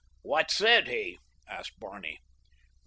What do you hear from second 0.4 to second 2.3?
said he?" asked Barney.